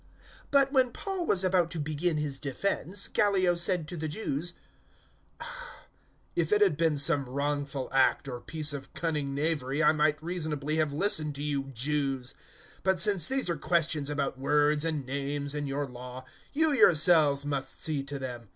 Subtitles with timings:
[0.45, 4.55] 018:014 But, when Paul was about to begin his defence, Gallio said to the Jews,
[6.35, 10.77] "If it had been some wrongful act or piece of cunning knavery I might reasonably
[10.77, 12.33] have listened to you Jews.
[12.77, 17.45] 018:015 But since these are questions about words and names and your Law, you yourselves
[17.45, 18.49] must see to them.